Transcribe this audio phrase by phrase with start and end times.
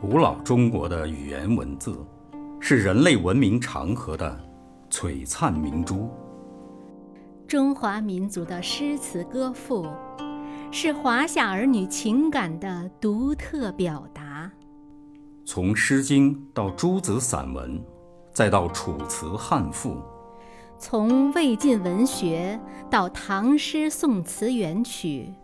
[0.00, 1.98] 古老中国的语言文字，
[2.60, 4.40] 是人类文明长河的
[4.88, 6.08] 璀璨明珠。
[7.48, 9.88] 中华民族的诗词歌赋，
[10.70, 14.48] 是华夏儿女情感的独特表达。
[15.44, 17.84] 从《诗经》到诸子散文，
[18.32, 19.94] 再到《楚辞汉赋》，
[20.78, 22.58] 从魏晋文学
[22.88, 25.34] 到唐诗宋词元曲，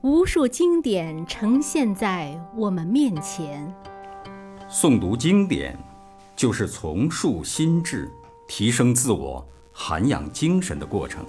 [0.00, 3.72] 无数经典呈现在我们面前。
[4.72, 5.76] 诵读经典，
[6.36, 8.08] 就是重塑心智、
[8.46, 11.24] 提升自我、涵养精神的过程。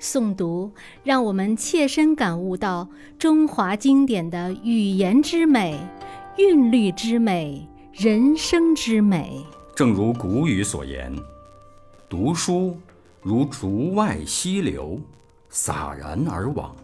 [0.00, 0.72] 诵读
[1.04, 5.78] 让我们切身感悟到中华经典的语言之美、
[6.38, 9.44] 韵律之美、人生之美。
[9.76, 11.14] 正如古语所言
[12.08, 12.74] ：“读书
[13.20, 14.98] 如竹外溪流，
[15.50, 16.74] 洒然而往；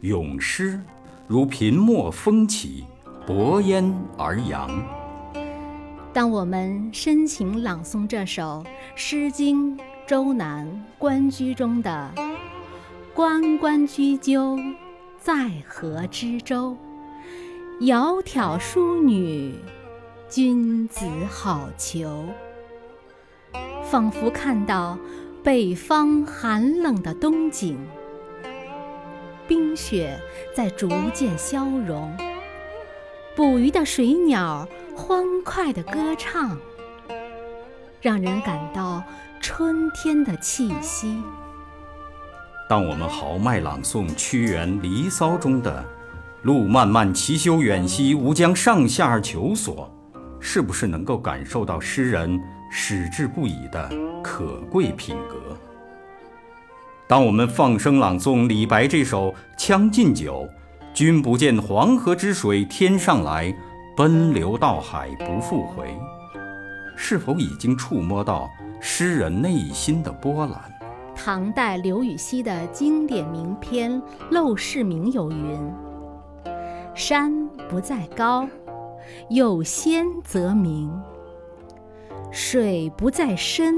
[0.00, 0.80] 咏诗
[1.28, 2.84] 如平墨风起。”
[3.26, 4.68] 薄烟而扬。
[6.12, 8.64] 当我们深情朗诵这首
[8.96, 10.66] 《诗经·周南·
[10.98, 12.10] 关雎》中的
[13.14, 14.58] “关关雎鸠，
[15.18, 16.76] 在河之洲。
[17.80, 19.54] 窈窕淑女，
[20.28, 22.24] 君子好逑。”
[23.84, 24.98] 仿佛看到
[25.42, 27.78] 北方寒冷的冬景，
[29.46, 30.18] 冰雪
[30.54, 32.10] 在逐渐消融。
[33.34, 36.54] 捕鱼的水鸟欢快的歌唱，
[38.02, 39.02] 让人感到
[39.40, 41.16] 春天的气息。
[42.68, 45.82] 当我们豪迈朗诵屈原《离骚》中的
[46.44, 49.90] “路漫漫其修远兮，吾将上下而求索”，
[50.38, 52.38] 是不是能够感受到诗人
[52.70, 53.90] 矢志不移的
[54.22, 55.56] 可贵品格？
[57.08, 60.46] 当我们放声朗诵李白这首《将进酒》。
[60.94, 63.54] 君不见黄河之水天上来，
[63.96, 65.96] 奔流到海不复回。
[66.94, 70.60] 是否已经触摸到诗人内心的波澜？
[71.16, 73.90] 唐代刘禹锡的经典名篇
[74.30, 75.58] 《陋室铭》有云
[76.94, 78.46] ：“山不在高，
[79.30, 80.90] 有仙则名；
[82.30, 83.74] 水不在深，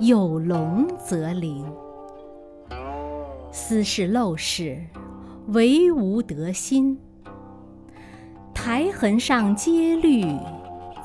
[0.00, 1.64] 有龙则灵。
[3.50, 4.78] 斯是陋室。”
[5.48, 6.98] 惟吾德馨，
[8.54, 10.24] 苔痕上阶绿，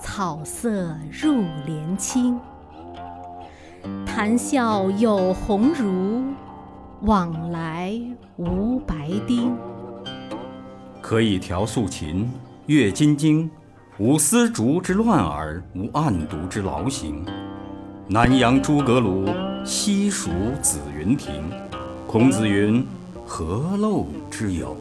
[0.02, 2.40] 草色入帘青。
[4.06, 6.24] 谈笑有鸿儒，
[7.02, 8.00] 往来
[8.38, 9.54] 无白丁。
[11.02, 12.32] 可以调素琴，
[12.68, 13.52] 阅金经，
[13.98, 17.26] 无丝竹之乱耳，无案牍之劳形。
[18.08, 19.30] 南阳诸葛庐，
[19.66, 20.30] 西蜀
[20.62, 21.44] 子云亭。
[22.08, 22.88] 孔子云。
[23.32, 24.76] 何陋之有？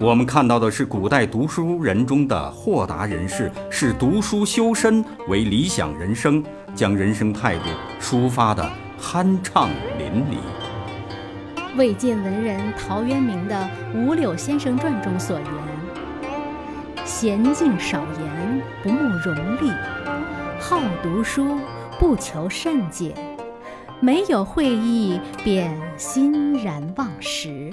[0.00, 6.42] 我们看到的是古代读书人中的豁达人士，视读书修身为理想人生，
[6.74, 7.64] 将人生态度
[8.00, 8.68] 抒发的
[9.00, 11.76] 酣畅淋漓。
[11.78, 15.46] 魏晋文人陶渊明的《五柳先生传》中所言
[17.06, 19.70] ：“娴静少言，不慕荣利；
[20.58, 21.56] 好读书，
[22.00, 23.14] 不求甚解。”
[24.02, 27.72] 没有会意，便欣然忘食。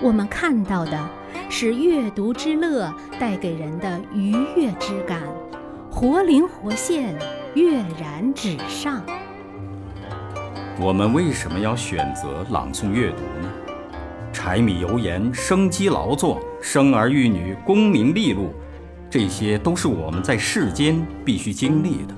[0.00, 1.10] 我们看到的
[1.48, 5.20] 是阅读之乐带给人的愉悦之感，
[5.90, 7.12] 活灵活现，
[7.56, 9.02] 跃然纸上。
[10.78, 13.50] 我们为什么要选择朗诵阅读呢？
[14.32, 18.54] 柴米油盐、生机劳作、生儿育女、功名利禄，
[19.10, 22.14] 这些都是我们在世间必须经历的。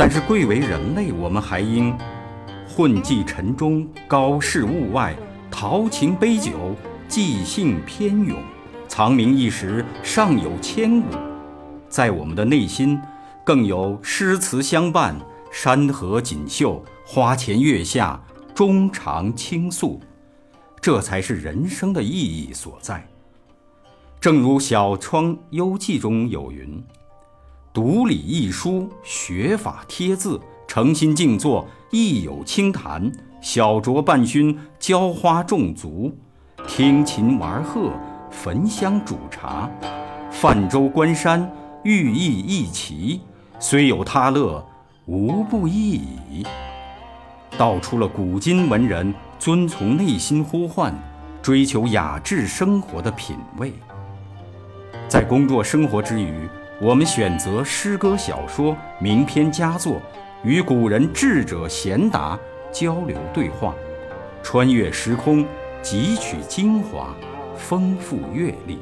[0.00, 1.94] 但是贵为人类，我们还应
[2.66, 5.14] 混迹尘中，高视物外，
[5.50, 6.74] 陶情杯酒，
[7.06, 8.42] 即兴翩咏，
[8.88, 11.08] 藏名一时，尚有千古。
[11.90, 12.98] 在我们的内心，
[13.44, 15.14] 更有诗词相伴，
[15.52, 18.18] 山河锦绣，花前月下，
[18.54, 20.00] 衷肠倾诉，
[20.80, 23.06] 这才是人生的意义所在。
[24.18, 26.82] 正如《小窗幽记》中有云。
[27.72, 33.08] 读礼易书，学法贴字，诚心静坐，亦有清谈；
[33.40, 36.12] 小酌半醺，浇花种竹，
[36.66, 37.92] 听琴玩鹤，
[38.28, 39.70] 焚香煮茶，
[40.32, 41.48] 泛舟观山，
[41.84, 43.20] 寓意一奇。
[43.60, 44.66] 虽有他乐，
[45.06, 46.44] 无不易矣。
[47.56, 50.92] 道出了古今文人遵从内心呼唤，
[51.40, 53.72] 追求雅致生活的品味。
[55.06, 56.48] 在工作生活之余。
[56.82, 60.00] 我们选择诗歌、小说、名篇佳作，
[60.42, 62.38] 与古人智者贤达
[62.72, 63.74] 交流对话，
[64.42, 65.44] 穿越时空，
[65.82, 67.14] 汲取精华，
[67.54, 68.78] 丰富阅历。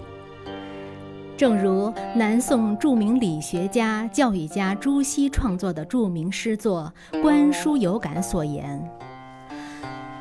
[1.36, 8.80] 正如南宋著名理学家、教育家朱熹创作的著名诗作《观书有感》所言：“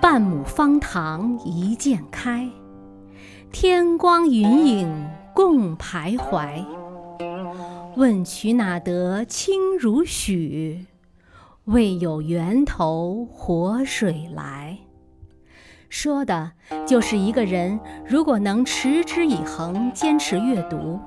[0.01, 2.49] 半亩方塘一鉴开，
[3.51, 6.65] 天光云影共徘徊。
[7.97, 10.85] 问渠哪得清如许？
[11.65, 14.77] 为有源头活水来。”
[15.89, 16.51] 说的
[16.85, 20.99] 就是一个人，如果能持之以恒、坚持阅读，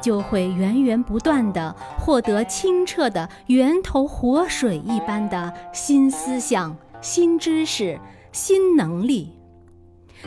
[0.00, 8.00] 就会源源不断地获得清澈的源头活水一般的新思想、新知识、
[8.32, 9.30] 新能力，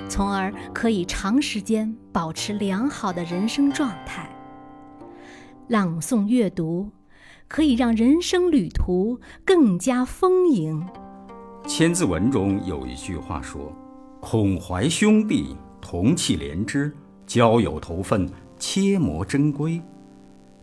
[0.08, 4.30] 从而可以长时间保持良好的人生状态。
[5.68, 6.92] 朗诵阅读
[7.48, 10.86] 可以让人生旅途更加丰盈。
[11.68, 13.74] 《千字文》中有一句话说。
[14.22, 16.92] 孔怀兄弟，同气连枝，
[17.28, 18.28] 交友投分，
[18.58, 19.80] 切磨珍贵。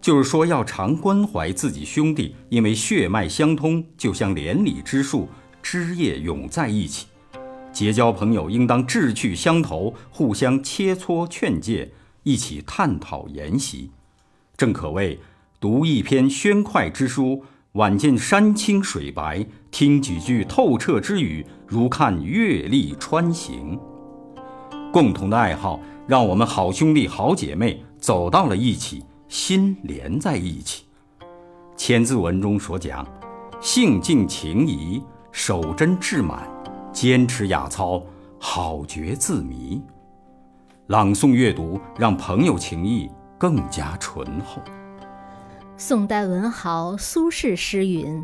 [0.00, 5.28] 就是说，要常关怀自己兄弟，因为血脉相通，就像连理之树，
[5.62, 7.06] 枝叶永在一起。
[7.72, 11.92] 结交朋友，应当志趣相投，互相切磋劝诫，
[12.24, 13.90] 一起探讨研习。
[14.56, 15.18] 正可谓，
[15.60, 17.44] 读一篇宣快之书。
[17.72, 23.80] 晚见山清水白，听几句透彻之语，如看月历穿行。
[24.92, 30.84] 共同的爱好，让我们好兄弟好姐妹走到了一起，心连在一起。
[31.74, 33.06] 千字文中所讲，
[33.58, 35.02] 性静情怡，
[35.32, 36.46] 守真志满，
[36.92, 38.02] 坚持雅操，
[38.38, 39.80] 好觉自迷。
[40.88, 43.08] 朗诵阅读，让朋友情谊
[43.42, 44.62] 更加醇厚。
[45.76, 48.22] 宋代文豪苏轼诗云：“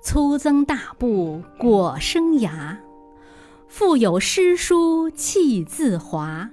[0.00, 2.78] 粗增大布裹生涯，
[3.68, 6.48] 腹有诗书气自华。”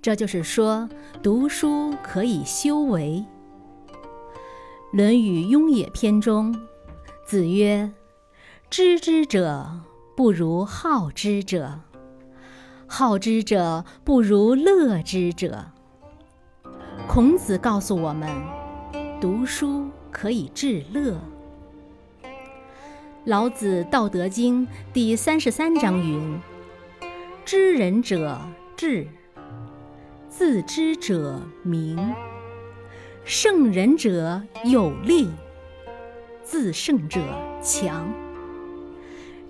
[0.00, 0.88] 这就是说，
[1.20, 3.24] 读书可以修为。
[4.96, 6.54] 《论语·雍也篇》中，
[7.26, 7.92] 子曰
[8.70, 9.80] ：“知之者
[10.16, 11.80] 不如好之者，
[12.86, 15.72] 好之者不如乐之者。”
[17.14, 18.26] 孔子告诉我们。
[19.20, 21.14] 读书可以致乐。
[23.26, 26.40] 老子《道德经》第三十三章云
[27.44, 28.40] ：“知人者
[28.74, 29.06] 智，
[30.30, 31.98] 自知者明，
[33.26, 35.28] 胜人者有力，
[36.42, 37.20] 自胜者
[37.60, 38.10] 强。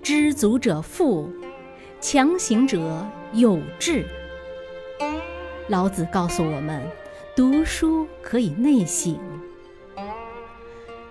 [0.01, 1.29] 知足者富，
[2.01, 4.05] 强行者有志。”
[5.69, 6.81] 老子告诉我们，
[7.35, 9.17] 读书可以内省。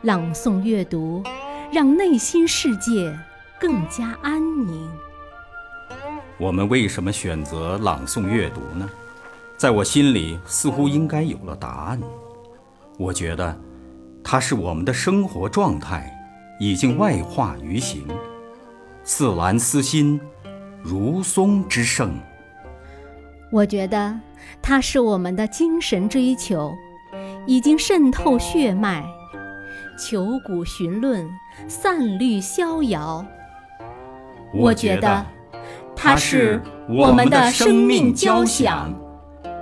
[0.03, 1.21] 朗诵阅读，
[1.73, 3.13] 让内心世界
[3.59, 4.89] 更加安宁。
[6.39, 8.89] 我们为什么选择朗诵阅读呢？
[9.57, 12.01] 在我心里，似乎应该有了答案。
[12.99, 13.61] 我觉得，
[14.23, 16.09] 它是我们的生活状态，
[16.61, 18.07] 已经外化于形，
[19.03, 20.21] 似兰思心，
[20.85, 22.15] 如松之盛。
[23.53, 24.19] 我觉得，
[24.63, 26.73] 它是我们的精神追求，
[27.47, 29.05] 已经渗透血脉。
[29.99, 31.29] 求古寻论，
[31.69, 33.25] 散律逍遥。
[34.55, 35.27] 我觉得，
[35.95, 38.91] 它是我们的生命交响，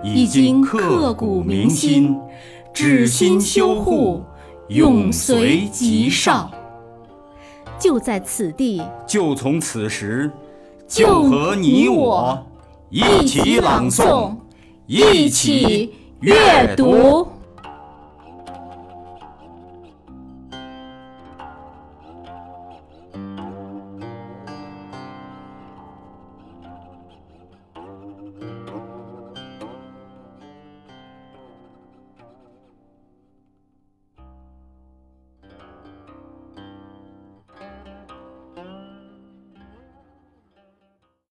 [0.04, 2.16] 已经刻骨铭心，
[2.72, 4.22] 至心修护，
[4.68, 6.48] 永随吉少。
[7.76, 10.30] 就在此地，就从此时，
[10.86, 12.46] 就和你我
[12.90, 14.34] 一起朗诵，
[14.86, 17.26] 一起阅读。